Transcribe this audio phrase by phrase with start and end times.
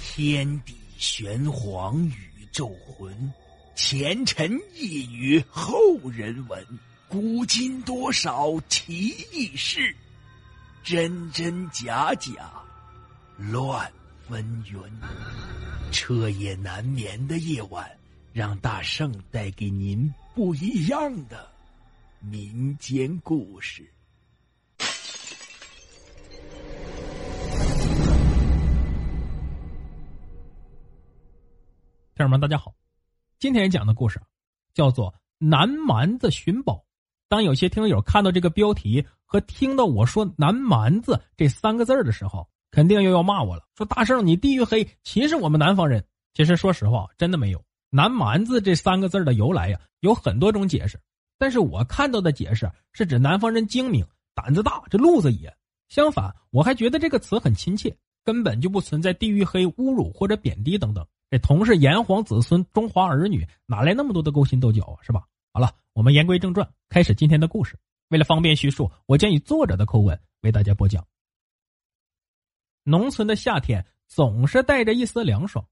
[0.00, 3.32] 天地玄黄，宇宙浑，
[3.74, 5.70] 前尘一语后
[6.10, 6.66] 人闻，
[7.08, 9.94] 古今多少奇异事，
[10.82, 12.50] 真真假假，
[13.36, 13.90] 乱
[14.28, 14.82] 纷纭。
[15.90, 17.88] 彻夜难眠的夜晚，
[18.32, 21.50] 让大圣带给您不一样的
[22.20, 23.86] 民间故事。
[32.18, 32.74] 听友们，大家好，
[33.38, 34.20] 今天讲的故事
[34.74, 36.74] 叫做《南蛮子寻宝》。
[37.28, 46.04] 当有些听友看到这个标题和听到我说“南蛮子”这三个字的时候，肯定又要骂我了，说大圣你地域黑，歧视我们南方人。
[46.34, 50.98] 其实说实话，真的没有“南蛮子”这三个字的由来呀，有很多种解释。
[51.38, 54.04] 但是我看到的解释是指南方人精明、
[54.34, 55.56] 胆子大，这路子野。
[55.88, 61.06] 相反，我还觉得这个词很亲切，根本就不存在地域黑、侮辱或者贬低等等。
[61.30, 64.96] 这同是炎黄子孙、中华儿女，哪来那么多的勾心斗角啊？
[65.02, 65.26] 是吧？
[65.52, 67.78] 好了，我们言归正传，开始今天的故事。
[68.08, 71.06] 为了方便叙述，我将以作者的口吻为大家播讲。
[72.84, 75.66] 农村的夏天总是带着一丝凉爽，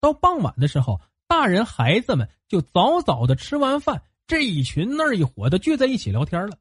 [0.00, 6.56] 到傍晚的时候，大人孩子们就早早的吃完饭，这一群那一伙的聚在一起聊天了，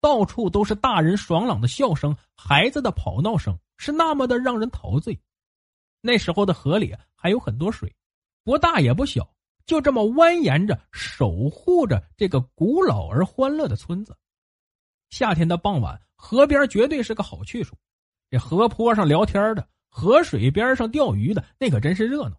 [0.00, 5.20] 到处都是大人爽朗的笑声，孩子的跑闹声，是那么的让人陶醉。
[6.00, 7.94] 那时候的河里还有很多水，
[8.42, 9.34] 不大也不小，
[9.66, 14.16] 就这么蜿蜒着守护着这个古老而欢乐的村子。
[15.10, 17.76] 夏天的傍晚，河边绝对是个好去处。
[18.30, 22.36] 这河坡上聊天的，河水边上钓鱼的，那可真是热闹。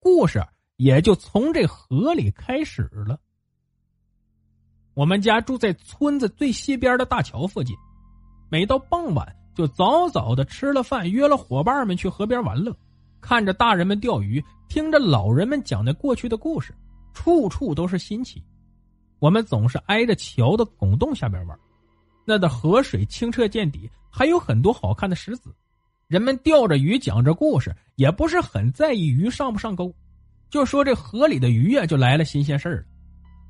[0.00, 0.44] 故事
[0.76, 3.18] 也就从这河里开始了。
[4.94, 7.76] 我们家住在村子最西边的大桥附近，
[8.50, 12.76] 每到傍晚就早早的吃了饭，约了伙伴们去河边玩乐。
[13.20, 16.74] 看着大人们钓鱼，听着老人们讲那过去的故事，
[17.12, 18.42] 处处都是新奇。
[19.18, 21.58] 我们总是挨着桥的拱洞下边玩，
[22.24, 25.54] 那的河水清澈见底，还有很多好看的石子。
[26.06, 29.92] 人们钓着鱼，讲着故事，也不是很在意鱼上不上钩，
[30.48, 32.84] 就说这河里的鱼呀，就来了新鲜事儿了。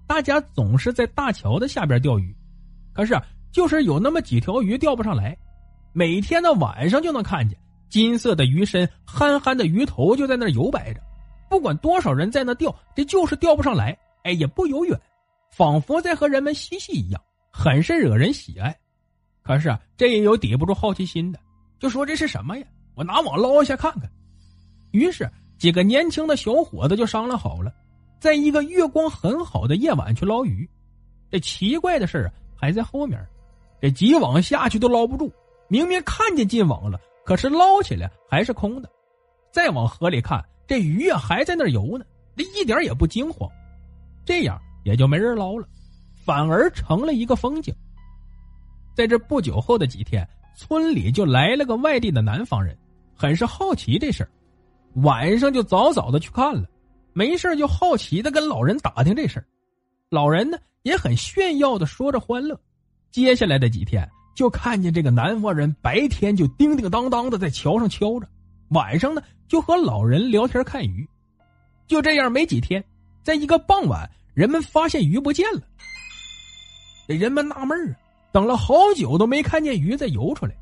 [0.07, 2.35] 大家总是在大桥的下边钓鱼，
[2.95, 3.21] 可是
[3.53, 5.37] 就是有那么几条鱼钓不上来，
[5.93, 7.59] 每天的晚上就能看见。
[7.89, 11.01] 金色的鱼身，憨憨的鱼头就在那游摆着，
[11.49, 13.97] 不管多少人在那钓，这就是钓不上来。
[14.25, 15.01] 哎，也不游远，
[15.51, 18.77] 仿佛在和人们嬉戏一样，很是惹人喜爱。
[19.43, 21.39] 可是啊，这也有抵不住好奇心的，
[21.79, 22.67] 就说这是什么呀？
[22.95, 24.11] 我拿网捞一下看看。
[24.91, 27.73] 于是几个年轻的小伙子就商量好了，
[28.21, 30.69] 在一个月光很好的夜晚去捞鱼。
[31.31, 33.25] 这奇怪的事啊，还在后面。
[33.81, 35.33] 这几网下去都捞不住，
[35.69, 37.01] 明明看见进网了。
[37.29, 38.91] 可是捞起来还是空的，
[39.53, 43.47] 再往河里看，这鱼啊还在那游呢，这一点也不惊慌，
[44.25, 45.69] 这样也就没人捞了，
[46.25, 47.75] 反而成了一个风景。
[48.97, 52.75] 在这不久后的几天，村里就来了个外地的南方人，
[53.15, 54.31] 很是好奇这事儿，
[55.03, 56.67] 晚上就早早的去看了，
[57.13, 59.45] 没事就好奇的跟老人打听这事儿，
[60.09, 62.59] 老人呢也很炫耀的说着欢乐。
[63.11, 64.11] 接下来的几天。
[64.39, 68.29] 就看见这个南方人白天就叮叮当当的在桥上敲着，
[68.69, 71.05] 晚上呢就和老人聊天看鱼。
[71.89, 72.85] 就这样没几天，
[73.25, 75.63] 在一个傍晚，人们发现鱼不见了。
[77.09, 77.99] 人们纳闷啊，
[78.31, 80.55] 等了好久都没看见鱼再游出来。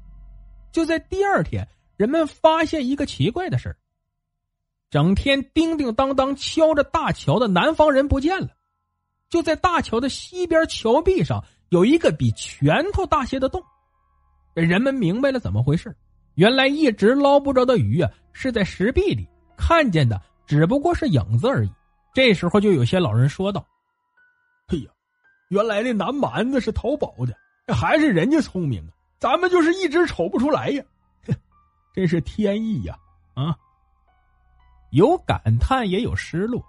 [0.73, 3.77] 就在第二天，人们发现一个奇怪的事儿：
[4.89, 8.49] 整天叮叮当当敲着大桥的南方人不见了。
[9.29, 11.45] 就在大桥的西边桥壁上。
[11.71, 13.63] 有一个比拳头大些的洞，
[14.55, 15.95] 人们明白了怎么回事。
[16.35, 21.73] 原来一直捞不着的鱼啊，是在石壁里看见的，只不过是影子而已。
[22.13, 23.67] 这时候就有些老人说道
[24.69, 24.91] ：“哎呀，
[25.49, 27.35] 原来那南蛮子是淘宝的，
[27.67, 30.85] 这还是人家聪明啊，咱们就是一直瞅不出来呀，
[31.95, 32.99] 真是天意呀！”
[33.35, 33.57] 啊，
[34.91, 36.65] 有感叹也有失落。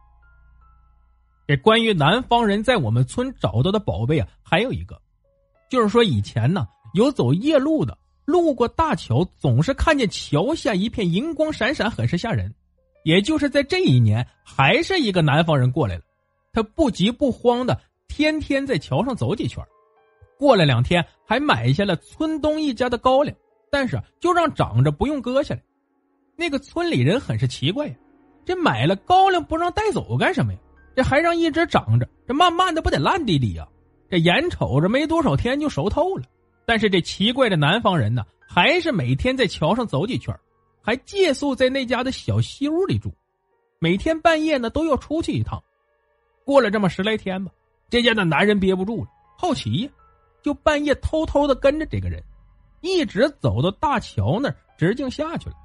[1.47, 5.01] 这关于南方人在我们村找到的宝贝啊，还有一个，
[5.69, 12.53] 就是说以前呢，有走夜路的路过大桥，总是看见桥下一片银光闪闪，很是吓人。
[13.05, 16.01] 也就是在这一年，还是一个南方人过来了，
[16.51, 17.79] 他不急不慌的
[18.09, 19.63] 天天在桥上走几圈，
[20.38, 23.33] 过了两天还买下了村东一家的高粱，
[23.71, 25.63] 但是就让长着不用割下来。
[26.35, 27.95] 那个村里人很是奇怪呀，
[28.44, 30.59] 这买了高粱不让带走干什么呀？
[30.97, 33.67] 这还让一直长着，这慢慢的不得烂地里呀？
[34.09, 36.23] 这眼瞅着没多少天就熟透了，
[36.65, 40.35] 但是这奇怪的南方人呢，还是每天在桥上走几圈，
[40.81, 43.13] 还借宿在那家的小西屋里住，
[43.77, 45.63] 每天半夜呢都要出去一趟。
[46.44, 47.51] 过了这么十来天吧，
[47.91, 49.07] 这家的男人憋不住了，
[49.38, 49.91] 好奇呀，
[50.41, 52.23] 就半夜偷偷的跟着这个人，
[52.81, 55.55] 一直走到大桥那儿，直径下去了，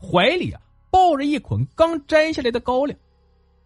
[0.00, 0.58] 怀里啊
[0.90, 2.98] 抱着一捆刚摘下来的高粱。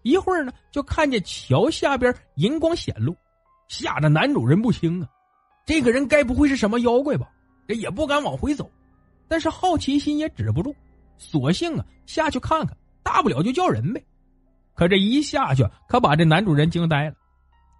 [0.03, 3.17] 一会儿呢，就看见桥下边银光显露，
[3.69, 5.09] 吓得男主人不轻啊！
[5.65, 7.29] 这个人该不会是什么妖怪吧？
[7.67, 8.71] 这也不敢往回走，
[9.29, 10.75] 但是好奇心也止不住，
[11.19, 14.05] 索性啊下去看看，大不了就叫人呗。
[14.75, 17.15] 可这一下去，可把这男主人惊呆了。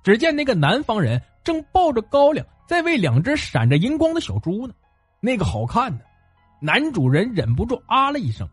[0.05, 4.75] 只见那个南方人正抱着高粱，在喂两只闪着银光的小猪呢，
[5.21, 6.01] 那个好看呢。
[6.61, 8.49] 男主人忍不住啊了一声，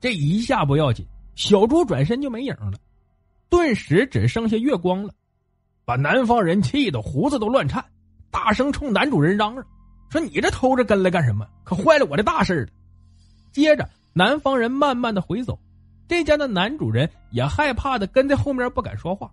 [0.00, 2.72] 这一下不要紧，小猪转身就没影了。
[3.52, 5.12] 顿时只剩下月光了，
[5.84, 7.84] 把南方人气得胡子都乱颤，
[8.30, 9.62] 大声冲男主人嚷嚷
[10.08, 11.46] ：“说你这偷着跟来干什么？
[11.62, 12.68] 可坏了我的大事了！”
[13.52, 15.58] 接着，南方人慢慢的回走，
[16.08, 19.30] 这家的男主人也害怕的跟在后面不敢说话。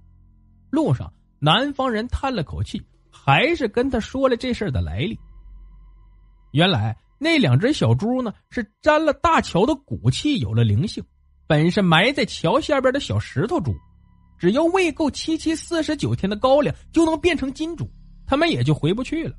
[0.69, 5.17] 路上，南方人叹了口气，还是跟他说了这事的来历。
[6.51, 11.01] 原来那两只小猪呢，是沾了大桥的骨气，有了灵性，
[11.47, 13.73] 本是埋在桥下边的小石头猪。
[14.39, 17.87] 只要喂够七七四十九天的高粱，就能变成金主，
[18.25, 19.35] 他们也就回不去了。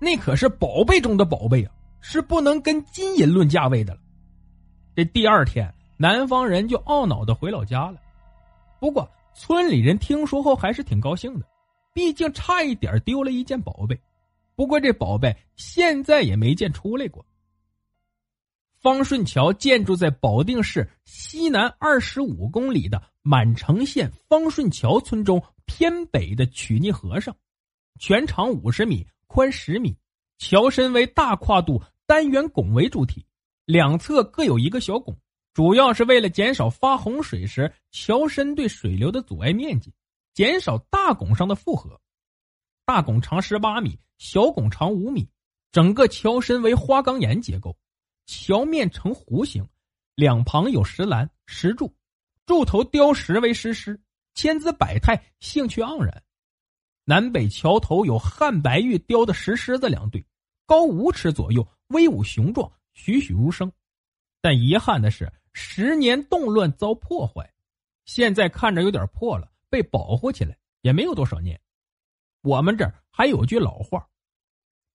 [0.00, 4.00] 那可是宝贝中的宝贝啊，是不能跟金银论价位的了。
[4.94, 7.98] 这第二天，南方人就懊恼的回老家了。
[8.78, 11.46] 不过村里人听说后还是挺高兴的，
[11.92, 13.98] 毕竟差一点丢了一件宝贝。
[14.54, 17.24] 不过这宝贝现在也没见出来过。
[18.86, 27.34] 方顺桥建筑在保定市西南二十五公里的满城县方顺桥村中偏北的曲逆河上，
[27.98, 29.96] 全长五十米，宽十米，
[30.38, 33.26] 桥身为大跨度单元拱为主体，
[33.64, 35.18] 两侧各有一个小拱，
[35.52, 39.92] 主要是为了减少发洪水时桥身对水流的阻碍面积，
[40.32, 42.00] 减少大拱上的负荷。
[42.84, 45.28] 大拱长十八米，小拱长五米，
[45.72, 47.76] 整个桥身为花岗岩结构。
[48.26, 49.66] 桥面呈弧形，
[50.14, 51.94] 两旁有石栏、石柱，
[52.44, 54.00] 柱头雕石为石狮，
[54.34, 56.22] 千姿百态，兴趣盎然。
[57.04, 60.26] 南北桥头有汉白玉雕的石狮子两对，
[60.66, 63.72] 高五尺左右，威武雄壮，栩栩如生。
[64.40, 67.54] 但遗憾的是，十年动乱遭破坏，
[68.04, 71.60] 现在看着有点破了，被保护起来也没有多少年。
[72.42, 74.08] 我们这儿还有句老话，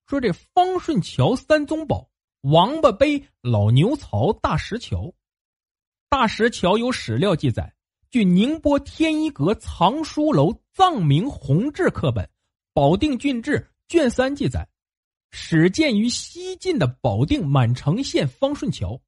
[0.08, 2.10] 说这方顺桥三宗宝。
[2.42, 5.14] 王八碑、老牛槽、大石桥。
[6.08, 7.76] 大石桥有史料记载，
[8.10, 12.24] 据宁波天一阁藏书楼藏名弘志刻本
[12.74, 13.60] 《保定郡志》
[13.90, 14.66] 卷三记载，
[15.32, 19.02] 始建于西晋的保定满城县方顺桥，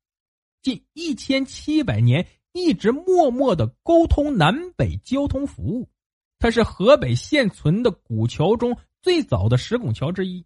[0.62, 5.90] 近一千七百年一直默默的沟通南北交通服务。
[6.38, 10.46] 它是河北现存的古桥中最早的石拱桥之一，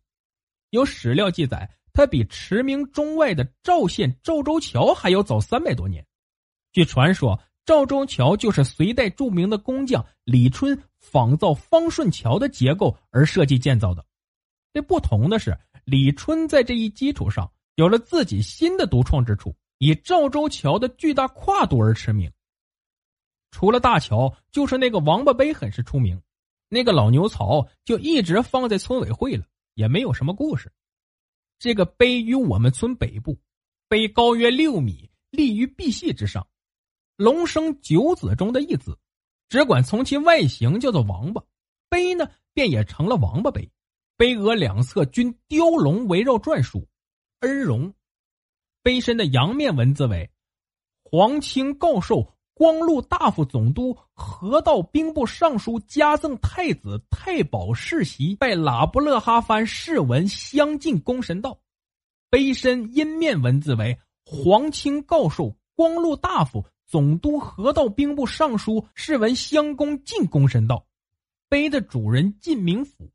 [0.69, 1.67] 有史料记载。
[1.95, 6.06] 它比驰名中外的赵县赵州桥还要早三百多年。
[6.74, 14.06] 据传说，赵州桥就是隋代著名的工匠李春仿造方顺桥的结构而设计建造的。
[14.74, 22.29] 这不同的是，李春在这一基础上有了自己新的独创之处，以赵州桥的巨大跨度而驰名。
[23.51, 26.22] 除了大桥，就是那个王八碑很是出名，
[26.67, 30.69] 那个老牛槽就一直放在村委会了，也没有什么故事。
[31.57, 33.38] 这个碑于我们村北部，
[33.88, 36.47] 碑高约六米，立于碧玺之上，
[37.15, 39.00] 龙生九子中的一子，
[39.50, 41.43] 只管从其外形叫做王八，
[41.89, 43.71] 碑呢便也成了王八碑。
[44.17, 46.88] 碑额两侧均雕龙围绕篆书
[47.41, 47.93] “恩荣”，
[48.81, 50.31] 碑身的阳面文字为
[51.03, 61.59] “皇亲告授光禄大夫总督河道兵部尚书加赠太子太保世袭拜喇布勒哈藩世文相晋公神道，
[62.29, 70.88] 碑身阴面文字为皇亲告授光禄大夫总督河道兵部尚书世文相公晋公神道，
[71.50, 73.12] 碑的主人晋明府，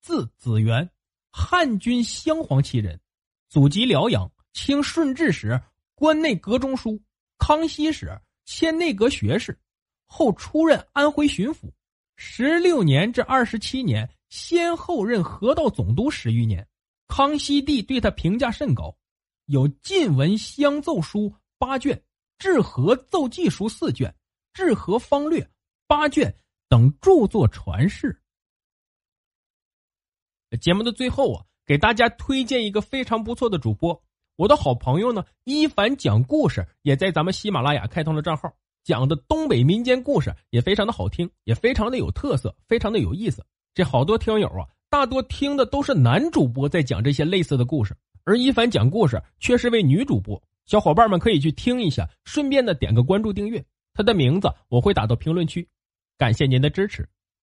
[0.00, 0.88] 字子元，
[1.32, 3.00] 汉军镶黄旗人，
[3.48, 5.60] 祖籍辽阳，清顺治时
[5.96, 7.02] 关内阁中书，
[7.36, 8.16] 康熙时。
[8.46, 9.58] 先内阁学士，
[10.06, 11.70] 后出任安徽巡抚，
[12.16, 16.66] 十六年至二十七年，先后任河道总督十余年。
[17.08, 18.96] 康熙帝对他评价甚高，
[19.44, 21.96] 有《晋文相奏书》八卷，
[22.38, 24.10] 《治河奏记书》四卷，
[24.52, 25.40] 《治河方略》
[25.86, 26.34] 八卷
[26.68, 28.20] 等著作传世。
[30.60, 34.02] 节目的最后啊，给大家推荐一个非常不错的主播
[34.36, 38.52] 我的好朋友呢，一凡讲故事也在咱们喜马拉雅开通了账号，
[38.84, 43.42] 讲的东北民间故事也非常的好听，也非常的有特色，非常的有意思。
[43.74, 50.42] 这好多听友啊，大多听的都是男主播在讲这些类似的故事，而一凡讲故事却是位女主播。
[50.66, 53.64] 小伙伴们可以去听一下，顺便的点个关注订阅。
[53.94, 55.66] 他的名字我会打到评论区，
[56.18, 57.08] 感谢您的支持。